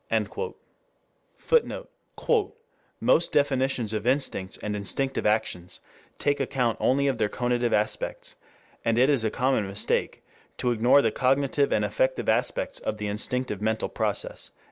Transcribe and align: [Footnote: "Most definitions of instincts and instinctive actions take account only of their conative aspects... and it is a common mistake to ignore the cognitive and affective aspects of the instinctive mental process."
[Footnote: 1.37 1.91
"Most 2.99 3.31
definitions 3.31 3.93
of 3.93 4.07
instincts 4.07 4.57
and 4.57 4.75
instinctive 4.75 5.27
actions 5.27 5.79
take 6.17 6.39
account 6.39 6.77
only 6.81 7.05
of 7.05 7.19
their 7.19 7.29
conative 7.29 7.71
aspects... 7.71 8.35
and 8.83 8.97
it 8.97 9.11
is 9.11 9.23
a 9.23 9.29
common 9.29 9.67
mistake 9.67 10.23
to 10.57 10.71
ignore 10.71 11.03
the 11.03 11.11
cognitive 11.11 11.71
and 11.71 11.85
affective 11.85 12.27
aspects 12.27 12.79
of 12.79 12.97
the 12.97 13.05
instinctive 13.05 13.61
mental 13.61 13.89
process." 13.89 14.49